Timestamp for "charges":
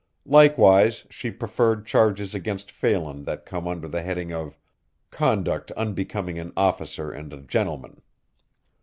1.85-2.33